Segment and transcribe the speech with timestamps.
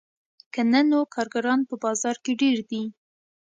[0.53, 2.83] که نه نو کارګران په بازار کې ډېر دي